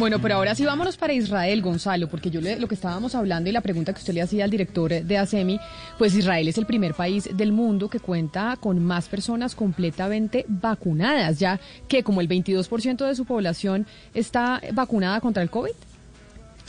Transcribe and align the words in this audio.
Bueno, 0.00 0.18
pero 0.18 0.36
ahora 0.36 0.54
sí 0.54 0.64
vámonos 0.64 0.96
para 0.96 1.12
Israel, 1.12 1.60
Gonzalo, 1.60 2.08
porque 2.08 2.30
yo 2.30 2.40
le, 2.40 2.58
lo 2.58 2.66
que 2.68 2.74
estábamos 2.74 3.14
hablando 3.14 3.50
y 3.50 3.52
la 3.52 3.60
pregunta 3.60 3.92
que 3.92 3.98
usted 3.98 4.14
le 4.14 4.22
hacía 4.22 4.44
al 4.44 4.50
director 4.50 4.90
de 4.90 5.18
ASEMI, 5.18 5.60
pues 5.98 6.14
Israel 6.14 6.48
es 6.48 6.56
el 6.56 6.64
primer 6.64 6.94
país 6.94 7.28
del 7.36 7.52
mundo 7.52 7.90
que 7.90 8.00
cuenta 8.00 8.56
con 8.58 8.82
más 8.82 9.08
personas 9.08 9.54
completamente 9.54 10.46
vacunadas, 10.48 11.38
ya 11.38 11.60
que 11.86 12.02
como 12.02 12.22
el 12.22 12.30
22% 12.30 13.06
de 13.06 13.14
su 13.14 13.26
población 13.26 13.86
está 14.14 14.62
vacunada 14.72 15.20
contra 15.20 15.42
el 15.42 15.50
COVID. 15.50 15.72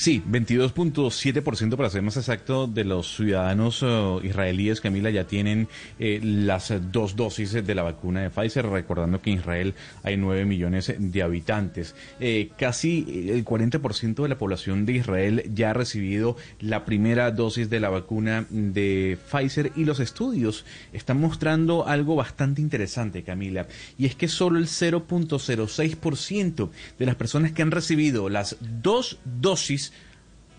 Sí, 0.02 0.24
22.7% 0.28 1.76
para 1.76 1.92
ser 1.92 2.02
más 2.02 2.18
exacto 2.18 2.66
de 2.66 2.86
los 2.86 3.18
ciudadanos 3.18 3.84
uh, 3.84 4.20
israelíes, 4.24 4.82
Camila, 4.82 5.12
ya 5.12 5.28
tienen 5.28 5.68
eh, 6.00 6.20
las 6.24 6.74
dos 6.92 7.16
dosis 7.16 7.52
de 7.52 7.76
la 7.76 7.84
vacuna 7.84 8.22
de 8.22 8.32
Pfizer, 8.32 8.66
recordando 8.66 9.22
que 9.22 9.30
en 9.30 9.38
Israel 9.38 9.76
hay 10.02 10.18
9 10.18 10.46
millones 10.46 10.92
de 10.98 11.22
habitantes. 11.22 11.94
Eh, 12.20 12.50
casi 12.58 13.30
el 13.30 13.46
40% 13.46 14.24
de 14.24 14.28
la 14.28 14.40
población 14.40 14.88
de 14.88 14.94
Israel 14.94 15.44
ya 15.54 15.70
ha 15.70 15.74
recibido 15.74 16.36
la 16.60 16.84
primera 16.84 17.30
dosis 17.30 17.70
de 17.70 17.80
la 17.80 17.90
vacuna 17.90 18.48
de 18.50 19.20
Pfizer 19.30 19.72
y 19.76 19.86
los 19.86 20.00
estudios 20.00 20.66
están 20.94 21.20
mostrando 21.20 21.86
algo 21.86 22.16
bastante 22.16 22.60
interesante, 22.60 23.22
Camila, 23.22 23.68
y 24.00 24.08
es 24.08 24.16
que 24.16 24.28
solo 24.28 24.58
el 24.58 24.66
0.06% 24.66 26.70
de 26.98 27.06
las 27.06 27.14
personas 27.14 27.52
que 27.52 27.62
han 27.62 27.70
recibido 27.70 28.30
las 28.30 28.58
dos 28.60 29.20
dosis 29.24 29.91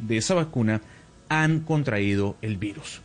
de 0.02 0.19
esa 0.19 0.34
vacuna 0.34 0.83
han 1.29 1.61
contraído 1.61 2.37
el 2.42 2.59
virus. 2.59 3.01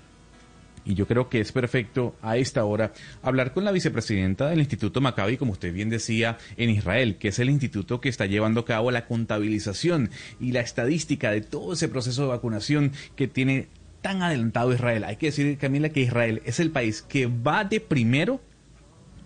Y 0.87 0.95
yo 0.95 1.05
creo 1.05 1.27
que 1.27 1.41
es 1.41 1.51
perfecto 1.51 2.15
a 2.21 2.37
esta 2.37 2.63
hora 2.63 2.93
hablar 3.21 3.51
con 3.51 3.65
la 3.65 3.73
vicepresidenta 3.73 4.47
del 4.47 4.59
Instituto 4.59 5.01
Maccabi, 5.01 5.35
como 5.35 5.51
usted 5.51 5.73
bien 5.73 5.89
decía, 5.89 6.37
en 6.55 6.69
Israel, 6.69 7.17
que 7.17 7.27
es 7.27 7.39
el 7.39 7.49
instituto 7.49 7.99
que 7.99 8.07
está 8.07 8.25
llevando 8.25 8.61
a 8.61 8.65
cabo 8.65 8.89
la 8.89 9.05
contabilización 9.05 10.09
y 10.39 10.53
la 10.53 10.61
estadística 10.61 11.29
de 11.29 11.41
todo 11.41 11.73
ese 11.73 11.89
proceso 11.89 12.21
de 12.21 12.29
vacunación 12.29 12.93
que 13.17 13.27
tiene 13.27 13.67
tan 14.01 14.21
adelantado 14.21 14.73
Israel. 14.73 15.03
Hay 15.03 15.17
que 15.17 15.25
decir, 15.25 15.57
Camila, 15.57 15.89
que 15.89 15.99
Israel 15.99 16.41
es 16.45 16.61
el 16.61 16.71
país 16.71 17.01
que 17.01 17.27
va 17.27 17.65
de 17.65 17.81
primero 17.81 18.39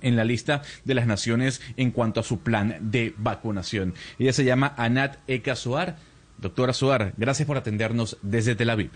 en 0.01 0.15
la 0.15 0.23
lista 0.23 0.63
de 0.83 0.95
las 0.95 1.05
naciones 1.05 1.61
en 1.77 1.91
cuanto 1.91 2.19
a 2.21 2.23
su 2.23 2.39
plan 2.39 2.77
de 2.81 3.13
vacunación. 3.17 3.93
Ella 4.17 4.33
se 4.33 4.45
llama 4.45 4.73
Anat 4.77 5.17
Ekasoar 5.27 5.97
Doctora 6.41 6.73
Suar, 6.73 7.13
gracias 7.17 7.47
por 7.47 7.57
atendernos 7.57 8.17
desde 8.21 8.55
Tel 8.55 8.71
Aviv. 8.71 8.91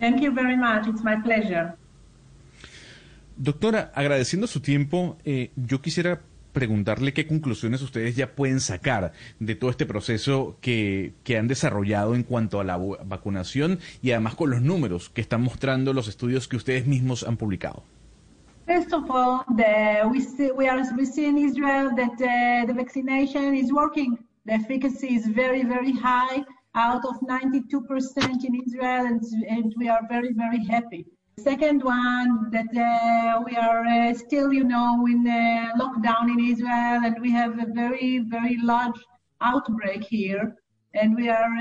Thank 0.00 0.20
you 0.20 0.32
very 0.34 0.56
much. 0.56 0.88
It's 0.88 1.04
my 1.04 1.16
pleasure. 1.22 1.74
Doctora, 3.36 3.92
agradeciendo 3.94 4.46
su 4.46 4.60
tiempo, 4.60 5.16
eh, 5.24 5.50
yo 5.56 5.80
quisiera 5.80 6.20
preguntarle 6.52 7.12
qué 7.12 7.26
conclusiones 7.26 7.82
ustedes 7.82 8.16
ya 8.16 8.32
pueden 8.34 8.60
sacar 8.60 9.12
de 9.40 9.54
todo 9.56 9.70
este 9.70 9.86
proceso 9.86 10.56
que, 10.60 11.12
que, 11.24 11.36
han 11.36 11.48
desarrollado 11.48 12.14
en 12.14 12.22
cuanto 12.22 12.60
a 12.60 12.64
la 12.64 12.76
vacunación 12.76 13.80
y 14.02 14.12
además 14.12 14.36
con 14.36 14.50
los 14.50 14.62
números 14.62 15.10
que 15.10 15.20
están 15.20 15.42
mostrando 15.42 15.92
los 15.92 16.06
estudios 16.06 16.46
que 16.46 16.56
ustedes 16.56 16.86
mismos 16.86 17.24
han 17.24 17.36
publicado. 17.36 17.82
First 18.66 18.94
of 18.94 19.10
all, 19.10 19.44
the, 19.56 20.06
we, 20.08 20.20
see, 20.20 20.50
we, 20.52 20.68
are, 20.68 20.82
we 20.96 21.04
see 21.04 21.26
in 21.26 21.36
Israel 21.36 21.90
that 21.96 22.14
uh, 22.20 22.66
the 22.66 22.72
vaccination 22.72 23.54
is 23.54 23.70
working. 23.70 24.16
The 24.46 24.54
efficacy 24.54 25.16
is 25.16 25.26
very, 25.26 25.64
very 25.64 25.92
high. 25.92 26.44
Out 26.74 27.04
of 27.04 27.20
92% 27.20 28.44
in 28.44 28.62
Israel, 28.66 29.06
and, 29.06 29.22
and, 29.48 29.74
we 29.76 29.88
are 29.88 30.00
very, 30.08 30.32
very 30.32 30.64
happy. 30.64 31.06
Second 31.38 31.82
one, 31.82 32.50
that 32.50 32.72
uh, 32.76 33.42
we 33.44 33.56
are 33.56 33.84
uh, 33.84 34.14
still, 34.14 34.52
you 34.52 34.64
know, 34.64 35.06
in 35.06 35.24
lockdown 35.80 36.30
in 36.30 36.40
Israel, 36.52 37.00
and 37.04 37.16
we 37.20 37.30
have 37.30 37.58
a 37.58 37.66
very, 37.72 38.20
very 38.20 38.56
large 38.58 39.00
outbreak 39.40 40.04
here, 40.04 40.56
and 40.94 41.14
we 41.16 41.28
are 41.28 41.52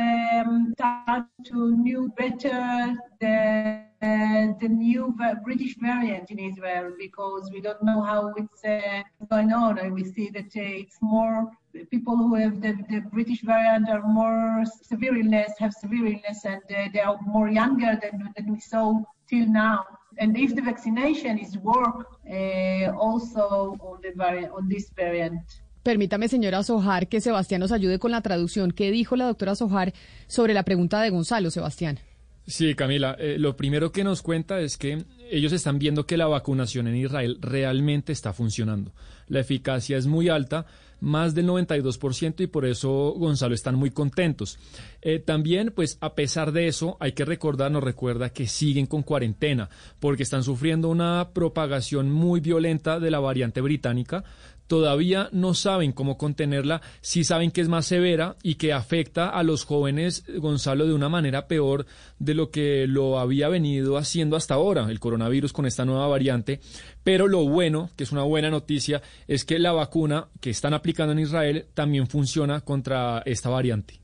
um, 0.42 0.74
start 0.78 1.26
to 1.46 1.76
new 1.78 2.12
better 2.18 2.96
the 3.20 3.84
uh, 4.02 4.48
the 4.60 4.68
new 4.68 5.16
British 5.44 5.76
variant 5.80 6.30
in 6.30 6.38
Israel 6.38 6.92
because 7.00 7.50
we 7.54 7.62
don't 7.62 7.82
know 7.84 8.02
how 8.02 8.34
it's 8.36 8.64
uh, 8.66 9.02
going 9.32 9.52
on, 9.54 9.80
and 9.80 9.94
we 9.94 10.04
see 10.04 10.30
that 10.30 10.52
uh, 10.56 10.82
it's 10.82 10.98
more 11.02 11.50
people 11.90 12.16
who 12.16 12.36
have 12.36 12.62
the, 12.62 12.74
the, 12.90 13.02
British 13.12 13.42
variant 13.42 13.90
are 13.90 14.02
more 14.02 14.64
severe 14.66 15.16
illness, 15.16 15.52
have 15.60 15.74
severe 15.74 16.06
illness, 16.06 16.46
and 16.46 16.62
uh, 16.70 16.90
they 16.94 17.00
are 17.00 17.18
more 17.26 17.50
younger 17.50 18.00
than, 18.02 18.32
than 18.36 18.52
we 18.52 18.60
saw 18.60 19.02
till 19.28 19.48
now. 19.48 19.84
And 20.20 20.38
if 20.38 20.56
the 20.56 20.62
vaccination 20.62 21.40
is 21.40 21.58
work 21.58 22.08
uh, 22.30 22.92
also 22.98 23.76
on, 23.80 24.00
the 24.02 24.12
variant, 24.16 24.52
on 24.54 24.68
this 24.68 24.92
variant. 24.96 25.42
Permítame, 25.82 26.30
señora 26.30 26.64
Sojar, 26.64 27.10
que 27.10 27.20
Sebastián 27.20 27.60
nos 27.60 27.72
ayude 27.72 28.00
con 28.00 28.12
la 28.12 28.22
traducción. 28.22 28.72
¿Qué 28.72 28.92
dijo 28.92 29.16
la 29.16 29.26
doctora 29.26 29.56
Sojar 29.56 29.94
sobre 30.28 30.54
la 30.54 30.64
pregunta 30.64 31.02
de 31.02 31.10
Gonzalo, 31.10 31.52
Sebastián? 31.52 32.00
Sí, 32.46 32.76
Camila, 32.76 33.16
eh, 33.20 33.38
lo 33.40 33.56
primero 33.56 33.92
que 33.92 34.04
nos 34.04 34.22
cuenta 34.22 34.60
es 34.60 34.78
que 34.78 35.06
ellos 35.32 35.54
están 35.54 35.80
viendo 35.80 36.06
que 36.06 36.18
la 36.18 36.28
vacunación 36.28 36.88
en 36.88 36.98
Israel 36.98 37.38
realmente 37.42 38.12
está 38.12 38.34
funcionando. 38.34 38.92
La 39.28 39.40
eficacia 39.40 39.98
es 39.98 40.08
muy 40.08 40.28
alta, 40.28 40.66
más 41.04 41.36
del 41.36 41.48
92% 41.48 42.42
y 42.42 42.48
por 42.48 42.66
eso 42.66 43.14
Gonzalo 43.18 43.54
están 43.54 43.76
muy 43.76 43.92
contentos. 43.92 44.58
Eh, 45.02 45.20
también, 45.20 45.74
pues 45.76 45.98
a 46.00 46.16
pesar 46.16 46.54
de 46.54 46.68
eso, 46.68 46.96
hay 47.02 47.12
que 47.12 47.26
recordar, 47.26 47.70
nos 47.72 47.84
recuerda 47.84 48.30
que 48.30 48.48
siguen 48.48 48.86
con 48.86 49.04
cuarentena 49.04 49.70
porque 50.00 50.24
están 50.24 50.44
sufriendo 50.44 50.88
una 50.88 51.32
propagación 51.34 52.10
muy 52.10 52.40
violenta 52.40 53.02
de 53.02 53.12
la 53.12 53.20
variante 53.20 53.60
británica 53.60 54.24
todavía 54.68 55.30
no 55.32 55.54
saben 55.54 55.92
cómo 55.92 56.18
contenerla, 56.18 56.82
sí 57.02 57.24
saben 57.24 57.52
que 57.52 57.62
es 57.62 57.70
más 57.70 57.86
severa 57.86 58.36
y 58.44 58.56
que 58.56 58.74
afecta 58.74 59.30
a 59.30 59.44
los 59.44 59.66
jóvenes, 59.66 60.26
Gonzalo, 60.38 60.86
de 60.86 60.94
una 60.94 61.10
manera 61.10 61.48
peor 61.48 61.86
de 62.20 62.34
lo 62.34 62.50
que 62.52 62.88
lo 62.88 63.20
había 63.20 63.50
venido 63.50 63.98
haciendo 63.98 64.36
hasta 64.36 64.56
ahora, 64.56 64.90
el 64.90 65.00
coronavirus 65.00 65.54
con 65.54 65.66
esta 65.66 65.86
nueva 65.86 66.08
variante. 66.08 66.62
Pero 67.04 67.28
lo 67.28 67.48
bueno, 67.48 67.90
que 67.96 68.04
es 68.04 68.12
una 68.12 68.24
buena 68.24 68.50
noticia, 68.50 69.02
es 69.28 69.46
que 69.46 69.60
la 69.60 69.72
vacuna 69.72 70.28
que 70.40 70.50
están 70.50 70.74
aplicando 70.74 71.14
en 71.14 71.20
Israel 71.20 71.68
también 71.74 72.08
funciona 72.08 72.62
contra 72.62 73.22
esta 73.26 73.50
variante. 73.50 74.03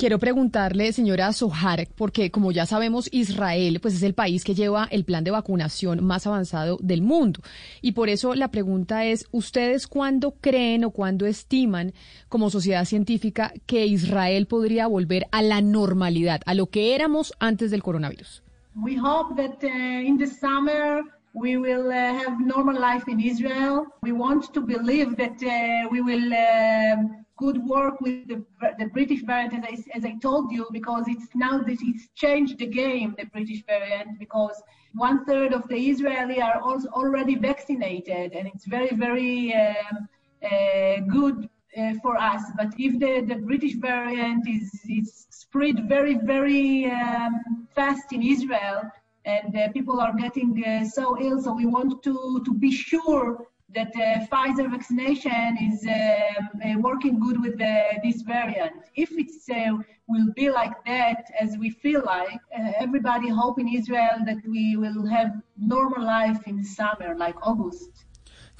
Quiero 0.00 0.18
preguntarle, 0.18 0.94
señora 0.94 1.30
Sohar, 1.34 1.86
porque 1.94 2.30
como 2.30 2.52
ya 2.52 2.64
sabemos, 2.64 3.10
Israel 3.12 3.80
pues 3.82 3.92
es 3.92 4.02
el 4.02 4.14
país 4.14 4.44
que 4.44 4.54
lleva 4.54 4.88
el 4.90 5.04
plan 5.04 5.24
de 5.24 5.30
vacunación 5.30 6.02
más 6.02 6.26
avanzado 6.26 6.78
del 6.80 7.02
mundo. 7.02 7.40
Y 7.82 7.92
por 7.92 8.08
eso 8.08 8.34
la 8.34 8.48
pregunta 8.48 9.04
es, 9.04 9.28
¿ustedes 9.30 9.86
cuándo 9.86 10.36
creen 10.40 10.86
o 10.86 10.90
cuándo 10.90 11.26
estiman 11.26 11.92
como 12.30 12.48
sociedad 12.48 12.86
científica 12.86 13.52
que 13.66 13.84
Israel 13.84 14.46
podría 14.46 14.86
volver 14.86 15.26
a 15.32 15.42
la 15.42 15.60
normalidad, 15.60 16.40
a 16.46 16.54
lo 16.54 16.68
que 16.68 16.94
éramos 16.94 17.34
antes 17.38 17.70
del 17.70 17.82
coronavirus? 17.82 18.42
We 18.76 18.96
hope 18.96 19.36
that 19.36 19.62
uh, 19.62 19.68
in 19.68 20.16
the 20.16 20.26
summer 20.26 21.02
we 21.34 21.56
uh, 21.92 22.38
normal 22.40 22.80
life 22.80 23.04
Israel. 23.20 23.84
We 24.00 24.12
want 24.12 24.50
to 24.54 24.62
believe 24.62 25.14
that 25.18 25.42
uh, 25.42 25.90
uh, 26.32 27.19
good 27.44 27.58
work 27.76 27.96
with 28.06 28.28
the, 28.32 28.38
the 28.80 28.88
British 28.96 29.22
variant, 29.32 29.52
as 29.54 29.64
I, 29.64 29.96
as 29.98 30.04
I 30.10 30.14
told 30.28 30.46
you, 30.56 30.62
because 30.78 31.04
it's 31.14 31.28
now 31.46 31.54
that 31.68 31.78
it's 31.90 32.04
changed 32.24 32.58
the 32.62 32.70
game, 32.82 33.08
the 33.22 33.28
British 33.36 33.60
variant, 33.72 34.10
because 34.24 34.58
one 35.06 35.18
third 35.28 35.50
of 35.58 35.62
the 35.72 35.80
Israeli 35.92 36.38
are 36.48 36.60
also 36.60 36.88
already 37.00 37.36
vaccinated, 37.50 38.28
and 38.36 38.44
it's 38.52 38.66
very, 38.76 38.92
very 39.06 39.34
um, 39.54 40.08
uh, 40.50 40.96
good 41.16 41.38
uh, 41.78 41.94
for 42.02 42.14
us. 42.32 42.42
But 42.60 42.70
if 42.86 42.92
the, 43.04 43.14
the 43.32 43.40
British 43.50 43.74
variant 43.92 44.42
is, 44.56 44.68
is 44.98 45.26
spread 45.42 45.76
very, 45.88 46.16
very 46.34 46.68
um, 46.90 47.32
fast 47.76 48.12
in 48.16 48.22
Israel, 48.22 48.80
and 49.24 49.50
uh, 49.56 49.68
people 49.76 50.00
are 50.00 50.14
getting 50.24 50.50
uh, 50.64 50.84
so 50.96 51.04
ill, 51.20 51.38
so 51.44 51.50
we 51.62 51.66
want 51.66 52.02
to, 52.02 52.42
to 52.46 52.52
be 52.54 52.72
sure 52.72 53.46
that 53.74 53.92
uh, 53.96 54.26
Pfizer 54.26 54.70
vaccination 54.70 55.56
is 55.70 55.86
um, 55.86 56.60
uh, 56.64 56.78
working 56.78 57.20
good 57.20 57.40
with 57.40 57.58
the, 57.58 57.82
this 58.02 58.22
variant. 58.22 58.72
If 58.94 59.10
it 59.12 59.30
uh, 59.50 59.78
will 60.08 60.32
be 60.34 60.50
like 60.50 60.84
that, 60.86 61.24
as 61.40 61.56
we 61.56 61.70
feel 61.70 62.02
like, 62.04 62.40
uh, 62.56 62.72
everybody 62.78 63.28
hope 63.28 63.60
in 63.60 63.68
Israel 63.68 64.18
that 64.26 64.38
we 64.46 64.76
will 64.76 65.06
have 65.06 65.30
normal 65.56 66.04
life 66.04 66.40
in 66.46 66.64
summer, 66.64 67.14
like 67.16 67.36
August. 67.42 68.04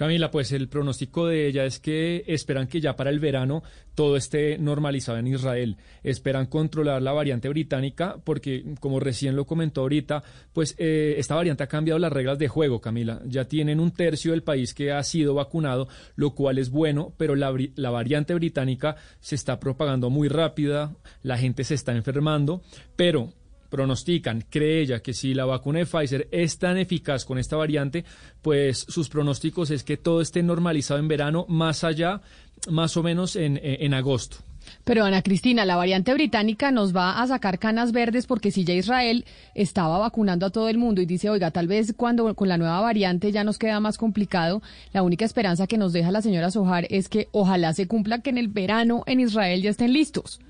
Camila, 0.00 0.30
pues 0.30 0.50
el 0.52 0.70
pronóstico 0.70 1.26
de 1.26 1.46
ella 1.46 1.66
es 1.66 1.78
que 1.78 2.24
esperan 2.26 2.68
que 2.68 2.80
ya 2.80 2.96
para 2.96 3.10
el 3.10 3.20
verano 3.20 3.62
todo 3.94 4.16
esté 4.16 4.56
normalizado 4.56 5.18
en 5.18 5.26
Israel. 5.26 5.76
Esperan 6.02 6.46
controlar 6.46 7.02
la 7.02 7.12
variante 7.12 7.50
británica 7.50 8.16
porque, 8.24 8.64
como 8.80 8.98
recién 8.98 9.36
lo 9.36 9.44
comentó 9.44 9.82
ahorita, 9.82 10.22
pues 10.54 10.74
eh, 10.78 11.16
esta 11.18 11.34
variante 11.34 11.64
ha 11.64 11.66
cambiado 11.66 11.98
las 11.98 12.10
reglas 12.10 12.38
de 12.38 12.48
juego, 12.48 12.80
Camila. 12.80 13.20
Ya 13.26 13.44
tienen 13.44 13.78
un 13.78 13.90
tercio 13.90 14.30
del 14.30 14.42
país 14.42 14.72
que 14.72 14.90
ha 14.90 15.02
sido 15.02 15.34
vacunado, 15.34 15.86
lo 16.16 16.34
cual 16.34 16.56
es 16.56 16.70
bueno, 16.70 17.12
pero 17.18 17.36
la, 17.36 17.54
la 17.74 17.90
variante 17.90 18.32
británica 18.32 18.96
se 19.20 19.34
está 19.34 19.60
propagando 19.60 20.08
muy 20.08 20.28
rápida, 20.28 20.96
la 21.22 21.36
gente 21.36 21.62
se 21.62 21.74
está 21.74 21.94
enfermando, 21.94 22.62
pero 22.96 23.34
pronostican, 23.70 24.44
cree 24.50 24.82
ella, 24.82 25.00
que 25.00 25.14
si 25.14 25.32
la 25.32 25.46
vacuna 25.46 25.78
de 25.78 25.86
Pfizer 25.86 26.28
es 26.30 26.58
tan 26.58 26.76
eficaz 26.76 27.24
con 27.24 27.38
esta 27.38 27.56
variante, 27.56 28.04
pues 28.42 28.84
sus 28.88 29.08
pronósticos 29.08 29.70
es 29.70 29.84
que 29.84 29.96
todo 29.96 30.20
esté 30.20 30.42
normalizado 30.42 31.00
en 31.00 31.08
verano, 31.08 31.46
más 31.48 31.84
allá, 31.84 32.20
más 32.68 32.96
o 32.96 33.02
menos 33.02 33.36
en, 33.36 33.58
en 33.62 33.94
agosto. 33.94 34.38
Pero 34.84 35.04
Ana 35.04 35.22
Cristina, 35.22 35.64
la 35.64 35.76
variante 35.76 36.12
británica 36.12 36.70
nos 36.70 36.94
va 36.94 37.20
a 37.20 37.26
sacar 37.26 37.58
canas 37.58 37.92
verdes 37.92 38.26
porque 38.26 38.50
si 38.50 38.64
ya 38.64 38.74
Israel 38.74 39.24
estaba 39.54 39.98
vacunando 39.98 40.46
a 40.46 40.50
todo 40.50 40.68
el 40.68 40.78
mundo 40.78 41.00
y 41.00 41.06
dice, 41.06 41.30
oiga, 41.30 41.50
tal 41.50 41.66
vez 41.66 41.94
cuando 41.96 42.34
con 42.34 42.48
la 42.48 42.58
nueva 42.58 42.80
variante 42.80 43.32
ya 43.32 43.44
nos 43.44 43.58
queda 43.58 43.80
más 43.80 43.98
complicado, 43.98 44.62
la 44.92 45.02
única 45.02 45.24
esperanza 45.24 45.66
que 45.66 45.78
nos 45.78 45.92
deja 45.92 46.12
la 46.12 46.22
señora 46.22 46.50
Sojar 46.50 46.86
es 46.90 47.08
que 47.08 47.28
ojalá 47.32 47.72
se 47.72 47.86
cumpla 47.86 48.20
que 48.20 48.30
en 48.30 48.38
el 48.38 48.48
verano 48.48 49.02
en 49.06 49.20
Israel 49.20 49.62
ya 49.62 49.70
estén 49.70 49.92
listos. 49.92 50.40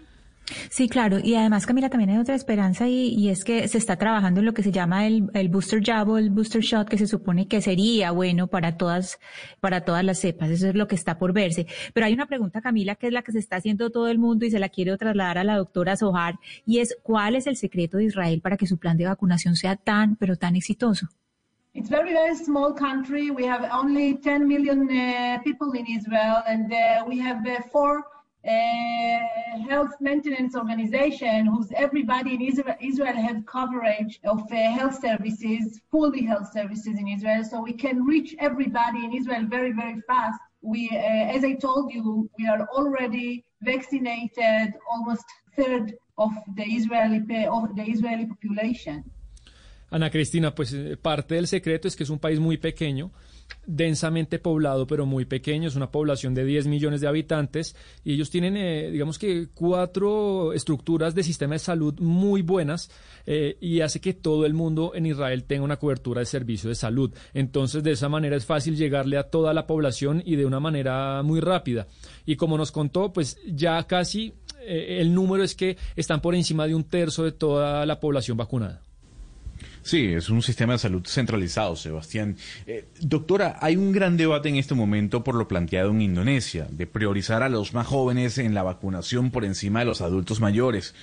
Sí, 0.70 0.88
claro. 0.88 1.18
Y 1.22 1.34
además, 1.34 1.66
Camila, 1.66 1.88
también 1.88 2.10
hay 2.10 2.18
otra 2.18 2.34
esperanza 2.34 2.88
y, 2.88 3.28
es 3.28 3.44
que 3.44 3.68
se 3.68 3.78
está 3.78 3.96
trabajando 3.96 4.40
en 4.40 4.46
lo 4.46 4.54
que 4.54 4.62
se 4.62 4.72
llama 4.72 5.06
el, 5.06 5.48
booster 5.48 5.82
jab 5.84 6.08
o 6.08 6.18
el 6.18 6.30
booster 6.30 6.62
shot, 6.62 6.88
que 6.88 6.98
se 6.98 7.06
supone 7.06 7.48
que 7.48 7.60
sería 7.60 8.10
bueno 8.10 8.46
para 8.48 8.76
todas, 8.76 9.18
para 9.60 9.84
todas 9.84 10.04
las 10.04 10.18
cepas. 10.18 10.50
Eso 10.50 10.68
es 10.68 10.74
lo 10.74 10.88
que 10.88 10.94
está 10.94 11.18
por 11.18 11.32
verse. 11.32 11.66
Pero 11.94 12.06
hay 12.06 12.14
una 12.14 12.26
pregunta, 12.26 12.60
Camila, 12.60 12.94
que 12.94 13.08
es 13.08 13.12
la 13.12 13.22
que 13.22 13.32
se 13.32 13.38
está 13.38 13.56
haciendo 13.56 13.90
todo 13.90 14.08
el 14.08 14.18
mundo 14.18 14.44
y 14.46 14.50
se 14.50 14.58
la 14.58 14.68
quiero 14.68 14.96
trasladar 14.96 15.38
a 15.38 15.44
la 15.44 15.56
doctora 15.56 15.96
Sohar, 15.96 16.38
y 16.66 16.78
es, 16.78 16.96
¿cuál 17.02 17.36
es 17.36 17.46
el 17.46 17.56
secreto 17.56 17.98
de 17.98 18.04
Israel 18.04 18.40
para 18.40 18.56
que 18.56 18.66
su 18.66 18.78
plan 18.78 18.96
de 18.96 19.06
vacunación 19.06 19.56
sea 19.56 19.76
tan, 19.76 20.16
pero 20.16 20.36
tan 20.36 20.56
exitoso? 20.56 21.08
It's 21.72 21.88
very, 21.88 22.12
very 22.12 22.34
small 22.34 22.74
country. 22.74 23.30
We 23.30 23.46
have 23.46 23.68
only 23.72 24.14
10 24.14 24.48
million 24.48 24.90
uh, 24.90 25.38
people 25.44 25.70
in 25.72 25.86
Israel, 25.86 26.42
and 26.46 26.72
uh, 26.72 27.04
we 27.06 27.20
have 27.20 27.46
four 27.70 28.02
uh, 28.46 29.18
health 29.68 29.92
maintenance 30.00 30.56
organization 30.56 31.46
whose 31.46 31.70
everybody 31.76 32.34
in 32.34 32.40
Israel, 32.40 32.76
Israel 32.80 33.14
have 33.14 33.44
coverage 33.44 34.18
of 34.24 34.40
uh, 34.50 34.56
health 34.56 34.98
services, 35.00 35.80
fully 35.90 36.24
health 36.24 36.50
services 36.52 36.98
in 36.98 37.06
Israel. 37.08 37.44
So 37.44 37.60
we 37.60 37.74
can 37.74 38.04
reach 38.04 38.34
everybody 38.38 39.04
in 39.04 39.12
Israel 39.12 39.44
very, 39.46 39.72
very 39.72 40.00
fast. 40.06 40.40
We, 40.62 40.88
uh, 40.90 41.36
as 41.36 41.44
I 41.44 41.54
told 41.54 41.92
you, 41.92 42.30
we 42.38 42.46
are 42.48 42.66
already 42.68 43.44
vaccinated 43.60 44.74
almost 44.90 45.24
third 45.56 45.94
of 46.16 46.32
the 46.56 46.64
Israeli, 46.64 47.18
of 47.46 47.76
the 47.76 47.82
Israeli 47.82 48.26
population. 48.26 49.04
Ana 49.90 50.08
Cristina, 50.08 50.54
pues 50.54 50.72
eh, 50.72 50.96
parte 50.96 51.34
del 51.34 51.46
secreto 51.46 51.88
es 51.88 51.96
que 51.96 52.04
es 52.04 52.10
un 52.10 52.20
país 52.20 52.38
muy 52.38 52.58
pequeño 52.58 53.10
densamente 53.66 54.38
poblado, 54.38 54.86
pero 54.86 55.06
muy 55.06 55.24
pequeño, 55.24 55.68
es 55.68 55.76
una 55.76 55.90
población 55.90 56.34
de 56.34 56.44
10 56.44 56.66
millones 56.66 57.00
de 57.00 57.08
habitantes 57.08 57.76
y 58.04 58.14
ellos 58.14 58.30
tienen, 58.30 58.56
eh, 58.56 58.90
digamos 58.90 59.18
que, 59.18 59.48
cuatro 59.54 60.52
estructuras 60.52 61.14
de 61.14 61.22
sistema 61.22 61.54
de 61.54 61.60
salud 61.60 61.98
muy 62.00 62.42
buenas 62.42 62.90
eh, 63.26 63.56
y 63.60 63.80
hace 63.80 64.00
que 64.00 64.14
todo 64.14 64.46
el 64.46 64.54
mundo 64.54 64.92
en 64.94 65.06
Israel 65.06 65.44
tenga 65.44 65.64
una 65.64 65.76
cobertura 65.76 66.20
de 66.20 66.26
servicio 66.26 66.68
de 66.68 66.74
salud. 66.74 67.14
Entonces, 67.34 67.82
de 67.82 67.92
esa 67.92 68.08
manera 68.08 68.36
es 68.36 68.46
fácil 68.46 68.76
llegarle 68.76 69.18
a 69.18 69.24
toda 69.24 69.54
la 69.54 69.66
población 69.66 70.22
y 70.24 70.36
de 70.36 70.46
una 70.46 70.60
manera 70.60 71.22
muy 71.22 71.40
rápida. 71.40 71.86
Y 72.26 72.36
como 72.36 72.56
nos 72.56 72.72
contó, 72.72 73.12
pues 73.12 73.38
ya 73.46 73.82
casi 73.84 74.34
eh, 74.62 74.98
el 75.00 75.14
número 75.14 75.42
es 75.42 75.54
que 75.54 75.76
están 75.96 76.20
por 76.20 76.34
encima 76.34 76.66
de 76.66 76.74
un 76.74 76.84
tercio 76.84 77.24
de 77.24 77.32
toda 77.32 77.86
la 77.86 78.00
población 78.00 78.36
vacunada. 78.36 78.82
Sí, 79.82 80.12
es 80.12 80.28
un 80.28 80.42
sistema 80.42 80.74
de 80.74 80.78
salud 80.78 81.02
centralizado, 81.06 81.74
Sebastián. 81.74 82.36
Eh, 82.66 82.86
doctora, 83.00 83.56
hay 83.60 83.76
un 83.76 83.92
gran 83.92 84.16
debate 84.16 84.50
en 84.50 84.56
este 84.56 84.74
momento 84.74 85.24
por 85.24 85.34
lo 85.34 85.48
planteado 85.48 85.90
en 85.90 86.02
Indonesia, 86.02 86.66
de 86.70 86.86
priorizar 86.86 87.42
a 87.42 87.48
los 87.48 87.72
más 87.72 87.86
jóvenes 87.86 88.36
en 88.38 88.52
la 88.52 88.62
vacunación 88.62 89.30
por 89.30 89.44
encima 89.44 89.80
de 89.80 89.86
los 89.86 90.02
adultos 90.02 90.40
mayores. 90.40 90.94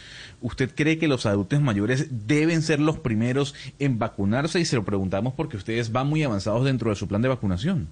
¿Usted 0.42 0.74
cree 0.76 1.00
que 1.00 1.08
los 1.08 1.26
adultos 1.26 1.60
mayores 1.60 2.28
deben 2.28 2.62
ser 2.62 2.80
los 2.80 3.00
primeros 3.00 3.56
en 3.80 3.98
vacunarse? 3.98 4.60
Y 4.60 4.66
se 4.66 4.76
lo 4.76 4.86
preguntamos 4.86 5.34
porque 5.34 5.58
ustedes 5.58 5.92
van 5.92 6.08
muy 6.08 6.22
avanzados 6.24 6.64
dentro 6.64 6.92
de 6.92 6.96
su 6.96 7.08
plan 7.08 7.24
de 7.24 7.30
vacunación. 7.30 7.88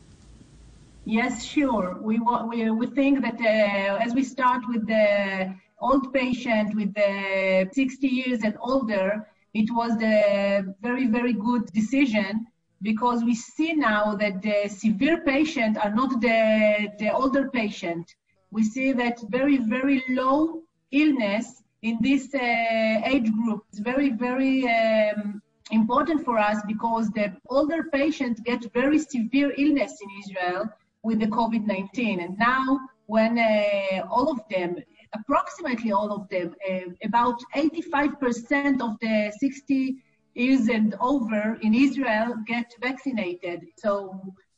Yes, 1.06 1.44
sure. 1.44 1.96
We, 2.02 2.20
we, 2.20 2.72
we 2.72 2.88
think 2.88 3.22
that 3.22 3.40
uh, 3.40 4.04
as 4.04 4.14
we 4.16 4.24
start 4.24 4.64
with 4.68 4.88
the 4.88 5.54
old 5.80 6.12
patient, 6.12 6.76
with 6.76 6.94
the 6.94 7.70
60 7.72 8.08
years 8.08 8.44
and 8.44 8.56
older, 8.60 9.28
it 9.56 9.72
was 9.72 9.94
a 10.04 10.64
very, 10.82 11.08
very 11.08 11.32
good 11.32 11.66
decision 11.72 12.46
because 12.82 13.24
we 13.24 13.34
see 13.34 13.72
now 13.74 14.14
that 14.14 14.42
the 14.42 14.68
severe 14.68 15.22
patient 15.22 15.78
are 15.78 15.96
not 15.96 16.20
the, 16.20 16.92
the 17.00 17.10
older 17.10 17.50
patient. 17.50 18.06
We 18.52 18.64
see 18.64 18.92
that 18.92 19.18
very, 19.30 19.58
very 19.58 20.04
low 20.10 20.62
illness 20.92 21.64
in 21.84 21.98
this 22.02 22.34
uh, 22.36 23.14
age 23.14 23.32
group 23.32 23.64
is 23.72 23.80
very, 23.80 24.10
very 24.10 24.68
um, 24.68 25.42
important 25.72 26.26
for 26.26 26.38
us 26.38 26.58
because 26.68 27.10
the 27.12 27.28
older 27.50 27.84
patients 27.94 28.42
get 28.42 28.62
very 28.74 29.00
severe 29.00 29.54
illness 29.58 29.94
in 30.02 30.10
Israel 30.22 30.70
with 31.04 31.20
the 31.22 31.28
COVID-19. 31.28 32.24
And 32.26 32.38
now 32.38 32.80
when 33.06 33.40
uh, 33.40 34.06
all 34.12 34.30
of 34.30 34.42
them, 34.50 34.76
approximately 35.18 35.92
all 35.92 36.12
of 36.12 36.28
them, 36.30 36.56
uh, 36.70 36.90
about 37.04 37.40
85% 37.56 38.82
of 38.82 38.92
the 39.02 39.32
60 39.40 39.96
years 40.34 40.68
and 40.68 40.96
over 41.00 41.58
in 41.62 41.74
Israel 41.74 42.36
get 42.46 42.72
vaccinated. 42.82 43.60
So 43.78 43.94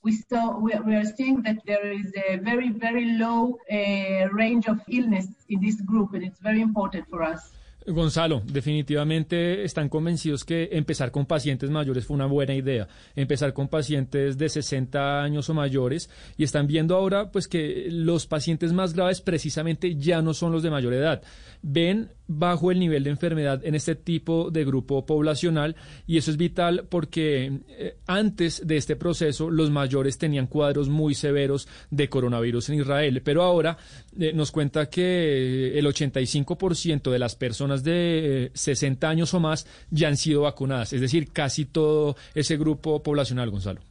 we 0.04 0.12
saw 0.30 0.58
we, 0.58 0.72
we 0.86 0.96
are 0.96 1.10
seeing 1.18 1.42
that 1.44 1.60
there 1.66 1.92
is 1.92 2.12
a 2.30 2.38
very 2.38 2.70
very 2.70 3.06
low 3.24 3.58
uh, 3.72 4.30
range 4.42 4.68
of 4.68 4.80
illness 4.90 5.28
in 5.50 5.60
this 5.62 5.80
group, 5.82 6.14
and 6.14 6.24
it's 6.24 6.40
very 6.40 6.62
important 6.62 7.08
for 7.10 7.22
us. 7.24 7.52
Gonzalo, 7.88 8.42
definitivamente 8.46 9.64
están 9.64 9.88
convencidos 9.88 10.44
que 10.44 10.70
empezar 10.74 11.10
con 11.10 11.26
pacientes 11.26 11.70
mayores 11.70 12.06
fue 12.06 12.16
una 12.16 12.26
buena 12.26 12.54
idea, 12.54 12.88
empezar 13.16 13.54
con 13.54 13.70
pacientes 13.70 14.38
de 14.38 14.50
60 14.50 15.24
años 15.24 15.50
o 15.50 15.54
mayores 15.54 16.10
y 16.36 16.44
están 16.44 16.68
viendo 16.68 16.96
ahora 16.96 17.32
pues 17.32 17.48
que 17.48 17.88
los 17.90 18.28
pacientes 18.28 18.74
más 18.74 18.94
graves 18.94 19.22
precisamente 19.22 19.96
ya 19.96 20.22
no 20.22 20.34
son 20.34 20.52
los 20.52 20.64
de 20.64 20.70
mayor 20.70 20.94
edad. 20.94 21.22
Ven 21.62 22.12
bajo 22.28 22.72
el 22.72 22.80
nivel 22.80 23.04
de 23.04 23.10
enfermedad 23.10 23.62
en 23.64 23.76
este 23.76 23.96
tipo 23.96 24.52
de 24.52 24.66
grupo 24.66 25.06
poblacional 25.06 25.76
y 26.06 26.18
eso 26.18 26.32
es 26.32 26.38
vital 26.38 26.86
porque 26.90 27.62
eh, 27.70 27.98
antes 28.06 28.66
de 28.66 28.78
este 28.78 28.96
proceso 28.96 29.50
los 29.50 29.70
mayores 29.70 30.18
tenían 30.18 30.48
cuadros 30.48 30.90
muy 30.90 31.16
severos 31.16 31.68
de 31.90 32.10
coronavirus 32.10 32.70
en 32.70 32.82
Israel, 32.82 33.22
pero 33.24 33.44
ahora 33.44 33.78
eh, 34.20 34.34
nos 34.34 34.52
cuenta 34.52 34.90
que 34.90 35.78
el 35.78 35.86
85% 35.86 37.12
de 37.12 37.20
las 37.20 37.36
personas 37.36 37.84
de 37.84 38.52
60 38.54 39.08
eh, 39.08 39.10
años 39.10 39.34
o 39.34 39.40
más 39.40 39.68
ya 39.90 40.08
han 40.08 40.18
sido 40.18 40.42
vacunadas, 40.42 40.94
es 40.94 41.02
decir, 41.02 41.32
casi 41.32 41.66
todo 41.66 42.16
ese 42.34 42.58
grupo 42.58 43.02
poblacional, 43.02 43.50
Gonzalo. 43.50 43.82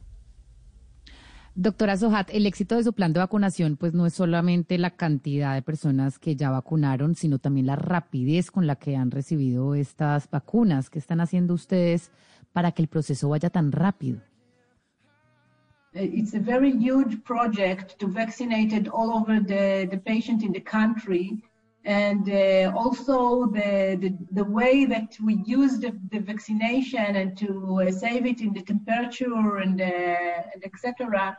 Doctora 1.58 1.96
Zohat, 1.96 2.28
el 2.34 2.44
éxito 2.44 2.76
de 2.76 2.84
su 2.84 2.92
plan 2.92 3.14
de 3.14 3.20
vacunación 3.20 3.78
pues 3.78 3.94
no 3.94 4.04
es 4.04 4.12
solamente 4.12 4.76
la 4.76 4.90
cantidad 4.90 5.54
de 5.54 5.62
personas 5.62 6.18
que 6.18 6.36
ya 6.36 6.50
vacunaron, 6.50 7.14
sino 7.14 7.38
también 7.38 7.64
la 7.64 7.76
rapidez 7.76 8.50
con 8.50 8.66
la 8.66 8.76
que 8.76 8.94
han 8.94 9.10
recibido 9.10 9.74
estas 9.74 10.28
vacunas. 10.28 10.90
¿Qué 10.90 10.98
están 10.98 11.22
haciendo 11.22 11.54
ustedes 11.54 12.10
para 12.52 12.72
que 12.72 12.82
el 12.82 12.88
proceso 12.88 13.30
vaya 13.30 13.48
tan 13.48 13.72
rápido? 13.72 14.18
Uh, 15.94 16.00
it's 16.00 16.34
a 16.34 16.40
very 16.40 16.72
huge 16.72 17.24
project 17.24 17.98
to 17.98 18.06
vaccinate 18.06 18.86
all 18.92 19.08
over 19.08 19.42
the 19.42 19.98
patient 20.04 20.42
in 20.42 20.52
the 20.52 20.62
country. 20.62 21.42
And 21.86 22.28
uh, 22.28 22.76
also 22.76 23.46
the, 23.46 23.96
the, 24.02 24.12
the, 24.32 24.44
way 24.44 24.86
that 24.86 25.16
we 25.22 25.34
use 25.46 25.78
the, 25.78 25.92
the 26.10 26.18
vaccination 26.18 27.14
and 27.14 27.38
to 27.38 27.82
uh, 27.82 27.92
save 27.92 28.26
it 28.26 28.40
in 28.40 28.52
the 28.52 28.62
temperature 28.62 29.58
and, 29.58 29.80
uh, 29.80 29.84
and 30.52 30.64
etc 30.64 31.36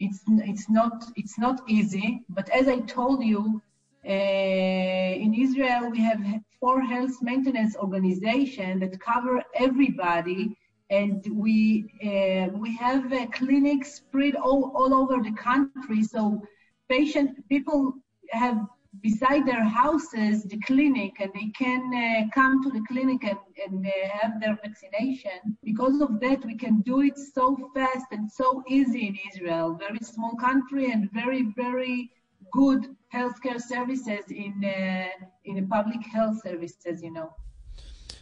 it's 0.00 0.20
it's 0.28 0.68
not 0.68 1.04
it's 1.14 1.38
not 1.38 1.60
easy. 1.68 2.22
But 2.28 2.48
as 2.50 2.66
I 2.66 2.80
told 2.80 3.22
you, 3.22 3.62
uh, 4.04 5.24
in 5.24 5.34
Israel 5.34 5.90
we 5.90 6.00
have 6.00 6.20
four 6.58 6.80
health 6.80 7.16
maintenance 7.22 7.76
organizations 7.76 8.80
that 8.80 8.98
cover 8.98 9.42
everybody, 9.54 10.56
and 10.88 11.24
we 11.32 11.84
uh, 12.02 12.48
we 12.58 12.74
have 12.76 13.12
uh, 13.12 13.26
clinics 13.26 13.94
spread 13.96 14.34
all, 14.36 14.72
all 14.74 14.92
over 14.94 15.22
the 15.22 15.32
country. 15.32 16.02
So 16.02 16.42
patient 16.88 17.46
people 17.48 17.94
have 18.30 18.58
beside 19.02 19.46
their 19.46 19.64
houses 19.64 20.42
the 20.44 20.58
clinic 20.60 21.12
and 21.20 21.30
they 21.32 21.48
can 21.56 21.82
uh, 21.94 22.28
come 22.34 22.62
to 22.62 22.70
the 22.70 22.84
clinic 22.88 23.22
and, 23.22 23.38
and 23.64 23.86
uh, 23.86 24.08
have 24.20 24.40
their 24.40 24.58
vaccination. 24.62 25.56
Because 25.62 26.00
of 26.00 26.20
that 26.20 26.44
we 26.44 26.56
can 26.56 26.80
do 26.80 27.00
it 27.02 27.16
so 27.16 27.56
fast 27.74 28.06
and 28.10 28.30
so 28.30 28.62
easy 28.68 29.06
in 29.06 29.18
israel. 29.32 29.74
Very 29.74 30.00
small 30.02 30.34
country 30.36 30.90
and 30.90 31.10
very 31.12 31.42
very 31.56 32.10
good 32.52 32.96
healthcare 33.14 33.60
services 33.60 34.24
in 34.30 34.54
uh, 34.64 35.26
in 35.44 35.66
public 35.68 36.02
health 36.06 36.40
services 36.42 37.02
you 37.02 37.12
know 37.12 37.30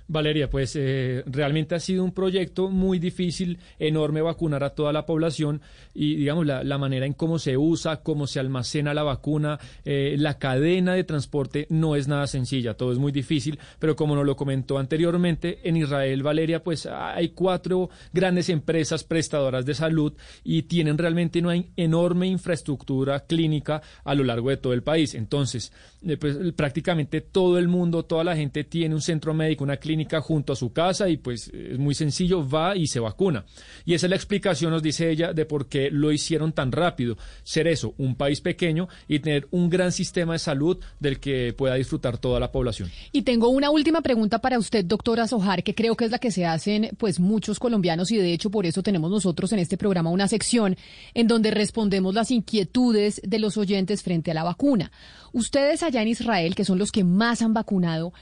Valeria, 0.08 0.48
pues 0.48 0.74
eh, 0.74 1.22
realmente 1.26 1.74
ha 1.74 1.80
sido 1.80 2.02
un 2.02 2.12
proyecto 2.12 2.70
muy 2.70 2.98
difícil, 2.98 3.58
enorme 3.78 4.22
vacunar 4.22 4.64
a 4.64 4.70
toda 4.70 4.90
la 4.92 5.04
población 5.04 5.60
y 5.94 6.16
digamos 6.16 6.46
la, 6.46 6.64
la 6.64 6.78
manera 6.78 7.04
en 7.04 7.12
cómo 7.12 7.38
se 7.38 7.58
usa, 7.58 8.02
cómo 8.02 8.26
se 8.26 8.40
almacena 8.40 8.94
la 8.94 9.02
vacuna, 9.02 9.58
eh, 9.84 10.16
la 10.18 10.38
cadena 10.38 10.94
de 10.94 11.04
transporte 11.04 11.66
no 11.68 11.94
es 11.94 12.08
nada 12.08 12.26
sencilla, 12.26 12.74
todo 12.74 12.92
es 12.92 12.98
muy 12.98 13.12
difícil, 13.12 13.58
pero 13.78 13.96
como 13.96 14.16
nos 14.16 14.24
lo 14.24 14.34
comentó 14.34 14.78
anteriormente, 14.78 15.60
en 15.62 15.76
Israel, 15.76 16.22
Valeria, 16.22 16.62
pues 16.62 16.86
hay 16.86 17.30
cuatro 17.30 17.90
grandes 18.12 18.48
empresas 18.48 19.04
prestadoras 19.04 19.66
de 19.66 19.74
salud 19.74 20.14
y 20.42 20.62
tienen 20.62 20.96
realmente 20.96 21.38
una 21.40 21.62
enorme 21.76 22.28
infraestructura 22.28 23.20
clínica 23.20 23.82
a 24.04 24.14
lo 24.14 24.24
largo 24.24 24.48
de 24.48 24.56
todo 24.56 24.72
el 24.72 24.82
país. 24.82 25.14
Entonces, 25.14 25.70
eh, 26.06 26.16
pues 26.16 26.36
prácticamente 26.54 27.20
todo 27.20 27.58
el 27.58 27.68
mundo, 27.68 28.04
toda 28.04 28.24
la 28.24 28.36
gente 28.36 28.64
tiene 28.64 28.94
un 28.94 29.02
centro 29.02 29.34
médico, 29.34 29.64
una 29.64 29.76
clínica 29.76 29.98
junto 30.21 30.52
a 30.52 30.57
su 30.57 30.73
casa 30.73 31.09
y 31.09 31.17
pues 31.17 31.49
es 31.49 31.78
muy 31.78 31.95
sencillo, 31.95 32.49
va 32.49 32.76
y 32.76 32.87
se 32.87 33.00
vacuna. 33.00 33.45
Y 33.85 33.95
esa 33.95 34.07
es 34.07 34.11
la 34.11 34.17
explicación, 34.17 34.71
nos 34.71 34.83
dice 34.83 35.11
ella, 35.11 35.33
de 35.33 35.45
por 35.45 35.69
qué 35.69 35.90
lo 35.90 36.12
hicieron 36.12 36.52
tan 36.52 36.73
rápido. 36.73 37.17
Ser 37.43 37.67
eso, 37.69 37.95
un 37.99 38.14
país 38.14 38.40
pequeño 38.40 38.88
y 39.07 39.19
tener 39.21 39.49
un 39.50 39.69
gran 39.69 39.93
sistema 39.93 40.35
de 40.35 40.38
salud 40.38 40.78
del 41.00 41.21
que 41.21 41.52
pueda 41.52 41.75
disfrutar 41.75 42.19
toda 42.19 42.40
la 42.40 42.52
población. 42.52 42.90
Y 43.12 43.23
tengo 43.23 43.49
una 43.49 43.71
última 43.71 44.00
pregunta 44.00 44.40
para 44.40 44.59
usted, 44.59 44.85
doctora 44.85 45.26
Sojar, 45.26 45.62
que 45.62 45.75
creo 45.75 45.97
que 45.97 46.05
es 46.05 46.11
la 46.11 46.19
que 46.19 46.31
se 46.31 46.47
hacen 46.47 46.90
pues 46.99 47.21
muchos 47.21 47.59
colombianos 47.59 48.11
y 48.11 48.17
de 48.17 48.33
hecho 48.33 48.50
por 48.50 48.67
eso 48.67 48.83
tenemos 48.83 49.11
nosotros 49.11 49.52
en 49.52 49.59
este 49.59 49.76
programa 49.76 50.11
una 50.11 50.28
sección 50.28 50.76
en 51.14 51.26
donde 51.26 51.50
respondemos 51.50 52.14
las 52.14 52.31
inquietudes 52.31 53.21
de 53.25 53.38
los 53.38 53.57
oyentes 53.57 54.02
frente 54.02 54.31
a 54.31 54.35
la 54.35 54.45
vacuna. 54.45 54.90
Ustedes 55.33 55.83
allá 55.83 56.02
en 56.02 56.09
Israel, 56.09 56.55
que 56.55 56.64
son 56.64 56.78
los 56.78 56.90
que 56.90 57.05
más 57.05 57.43
han 57.43 57.55
vacunado, 57.55 58.12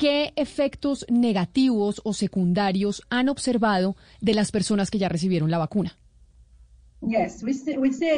¿Qué 0.00 0.32
efectos 0.36 1.04
negativos 1.10 2.00
o 2.04 2.14
secundarios 2.14 3.02
han 3.10 3.28
observado 3.28 3.96
de 4.22 4.32
las 4.32 4.50
personas 4.50 4.90
que 4.90 4.96
ya 4.96 5.10
recibieron 5.10 5.50
la 5.50 5.58
vacuna? 5.58 5.94
Yes, 7.02 7.42
we 7.42 7.52
see, 7.52 7.76
we 7.76 7.92
see 7.92 8.10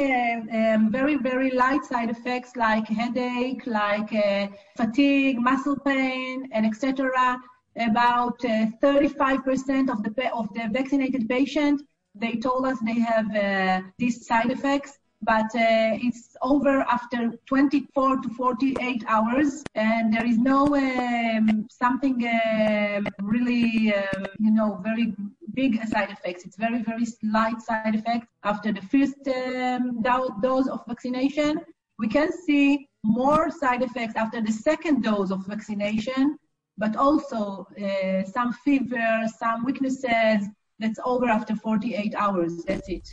um, 0.49 0.89
very, 0.89 1.17
very 1.17 1.51
light 1.51 1.83
side 1.83 2.09
effects 2.09 2.55
like 2.55 2.87
headache, 2.87 3.67
like 3.67 4.13
uh, 4.13 4.47
fatigue, 4.77 5.37
muscle 5.41 5.75
pain, 5.83 6.49
and 6.53 6.65
etc. 6.65 7.37
About 7.75 8.35
uh, 8.45 8.67
35% 8.81 9.89
of 9.91 10.03
the 10.03 10.31
of 10.33 10.47
the 10.53 10.69
vaccinated 10.71 11.27
patients, 11.27 11.83
they 12.15 12.37
told 12.39 12.65
us 12.65 12.77
they 12.85 13.01
have 13.01 13.27
uh, 13.35 13.81
these 13.97 14.25
side 14.25 14.51
effects. 14.51 14.99
But 15.25 15.45
uh, 15.55 15.97
it's 16.07 16.35
over 16.41 16.81
after 16.81 17.31
24 17.45 18.21
to 18.21 18.29
48 18.29 19.03
hours 19.07 19.63
and 19.75 20.13
there 20.13 20.25
is 20.25 20.37
no 20.37 20.75
um, 20.75 21.67
something 21.69 22.25
uh, 22.27 23.01
really 23.21 23.93
um, 23.93 24.25
you 24.39 24.51
know 24.51 24.79
very 24.83 25.13
big 25.53 25.83
side 25.87 26.09
effects. 26.09 26.45
It's 26.45 26.57
very 26.57 26.81
very 26.81 27.05
slight 27.05 27.61
side 27.61 27.95
effects 27.95 28.27
after 28.43 28.71
the 28.71 28.81
first 28.81 29.27
um, 29.27 30.01
dose 30.41 30.67
of 30.67 30.81
vaccination 30.87 31.61
we 31.99 32.07
can 32.07 32.31
see 32.45 32.87
more 33.03 33.51
side 33.51 33.81
effects 33.81 34.15
after 34.15 34.41
the 34.41 34.51
second 34.51 35.03
dose 35.03 35.31
of 35.31 35.45
vaccination 35.45 36.37
but 36.77 36.95
also 36.95 37.67
uh, 37.81 38.23
some 38.23 38.51
fever 38.53 39.25
some 39.37 39.63
weaknesses. 39.63 40.47
That's 40.79 40.99
over 41.05 41.27
after 41.27 41.55
48 41.55 42.15
hours. 42.15 42.63
That's 42.65 42.89
it 42.89 43.07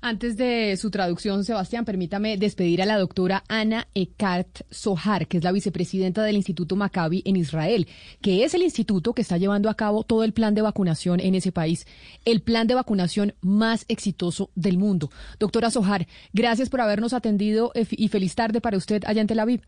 Antes 0.00 0.36
de 0.36 0.76
su 0.76 0.90
traducción, 0.90 1.44
Sebastián, 1.44 1.84
permítame 1.84 2.36
despedir 2.36 2.82
a 2.82 2.86
la 2.86 2.98
doctora 2.98 3.44
Ana 3.48 3.88
Ekart 3.94 4.60
Sohar, 4.70 5.26
que 5.26 5.38
es 5.38 5.44
la 5.44 5.52
vicepresidenta 5.52 6.22
del 6.22 6.36
Instituto 6.36 6.76
Maccabi 6.76 7.22
en 7.24 7.36
Israel, 7.36 7.86
que 8.20 8.44
es 8.44 8.54
el 8.54 8.62
instituto 8.62 9.12
que 9.12 9.22
está 9.22 9.36
llevando 9.36 9.70
a 9.70 9.74
cabo 9.74 10.04
todo 10.04 10.24
el 10.24 10.32
plan 10.32 10.54
de 10.54 10.62
vacunación 10.62 11.20
en 11.20 11.34
ese 11.34 11.52
país, 11.52 11.86
el 12.24 12.42
plan 12.42 12.66
de 12.66 12.74
vacunación 12.74 13.34
más 13.40 13.84
exitoso 13.88 14.50
del 14.54 14.78
mundo. 14.78 15.10
Doctora 15.38 15.70
Sohar, 15.70 16.06
gracias 16.32 16.68
por 16.68 16.80
habernos 16.80 17.12
atendido 17.12 17.72
eh, 17.74 17.86
y 17.90 18.08
feliz 18.08 18.34
tarde 18.34 18.60
para 18.60 18.76
usted 18.76 19.02
allá 19.06 19.20
en 19.20 19.26
Tel 19.26 19.40
Aviv. 19.40 19.62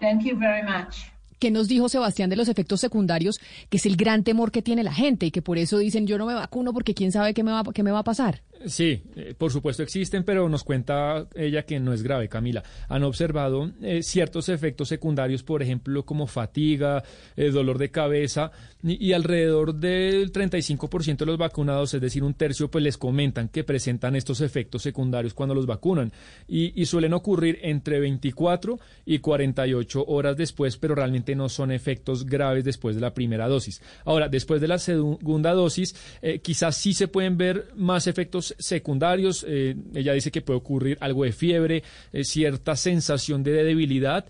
Thank 0.00 0.24
you 0.24 0.38
very 0.38 0.62
much. 0.62 0.96
¿Qué 1.38 1.50
nos 1.52 1.68
dijo 1.68 1.88
Sebastián 1.88 2.30
de 2.30 2.36
los 2.36 2.48
efectos 2.48 2.80
secundarios, 2.80 3.38
que 3.68 3.76
es 3.76 3.86
el 3.86 3.96
gran 3.96 4.24
temor 4.24 4.50
que 4.50 4.62
tiene 4.62 4.82
la 4.82 4.92
gente 4.92 5.26
y 5.26 5.30
que 5.30 5.42
por 5.42 5.56
eso 5.56 5.78
dicen 5.78 6.06
yo 6.06 6.18
no 6.18 6.26
me 6.26 6.34
vacuno 6.34 6.72
porque 6.72 6.94
quién 6.94 7.12
sabe 7.12 7.32
qué 7.32 7.44
me 7.44 7.52
va, 7.52 7.62
qué 7.72 7.84
me 7.84 7.92
va 7.92 8.00
a 8.00 8.04
pasar? 8.04 8.42
Sí, 8.66 9.02
eh, 9.14 9.34
por 9.38 9.52
supuesto 9.52 9.82
existen, 9.82 10.24
pero 10.24 10.48
nos 10.48 10.64
cuenta 10.64 11.28
ella 11.34 11.64
que 11.64 11.78
no 11.78 11.92
es 11.92 12.02
grave, 12.02 12.28
Camila. 12.28 12.62
Han 12.88 13.04
observado 13.04 13.70
eh, 13.82 14.02
ciertos 14.02 14.48
efectos 14.48 14.88
secundarios, 14.88 15.42
por 15.42 15.62
ejemplo, 15.62 16.04
como 16.04 16.26
fatiga, 16.26 17.04
eh, 17.36 17.50
dolor 17.50 17.78
de 17.78 17.90
cabeza, 17.90 18.50
y, 18.82 19.12
alrededor 19.12 19.74
del 19.74 20.32
35% 20.32 21.18
de 21.18 21.26
los 21.26 21.38
vacunados, 21.38 21.94
es 21.94 22.00
decir, 22.00 22.22
un 22.22 22.34
tercio, 22.34 22.70
pues 22.70 22.82
les 22.82 22.96
comentan 22.96 23.48
que 23.48 23.64
presentan 23.64 24.16
estos 24.16 24.40
efectos 24.40 24.82
secundarios 24.82 25.34
cuando 25.34 25.54
los 25.54 25.66
vacunan. 25.66 26.12
Y, 26.46 26.80
y 26.80 26.86
suelen 26.86 27.12
ocurrir 27.12 27.58
entre 27.62 28.00
24 28.00 28.78
y 29.04 29.18
48 29.18 30.04
horas 30.06 30.36
después, 30.36 30.76
pero 30.76 30.94
realmente 30.94 31.34
no 31.34 31.48
son 31.48 31.70
efectos 31.70 32.24
graves 32.24 32.64
después 32.64 32.94
de 32.96 33.02
la 33.02 33.14
primera 33.14 33.48
dosis. 33.48 33.82
Ahora, 34.04 34.28
después 34.28 34.60
de 34.60 34.68
la 34.68 34.78
segunda 34.78 35.52
dosis, 35.52 35.94
quizás 36.42 36.76
sí 36.76 36.94
se 36.94 37.08
pueden 37.08 37.36
ver 37.36 37.68
más 37.74 38.06
efectos 38.06 38.47
secundarios. 38.58 39.44
Eh, 39.48 39.76
ella 39.94 40.12
dice 40.12 40.30
que 40.30 40.42
puede 40.42 40.58
ocurrir 40.58 40.98
algo 41.00 41.24
de 41.24 41.32
fiebre, 41.32 41.82
eh, 42.12 42.24
cierta 42.24 42.76
sensación 42.76 43.42
de 43.42 43.52
debilidad. 43.62 44.26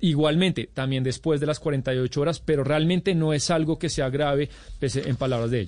Igualmente, 0.00 0.68
también 0.72 1.02
después 1.02 1.40
de 1.40 1.46
las 1.46 1.60
48 1.60 2.20
horas, 2.20 2.40
pero 2.40 2.62
realmente 2.62 3.14
no 3.14 3.32
es 3.32 3.50
algo 3.50 3.78
que 3.78 3.88
sea 3.88 4.10
grave, 4.10 4.50
en 4.80 5.16
palabras 5.16 5.50
de 5.50 5.60
ella. 5.60 5.62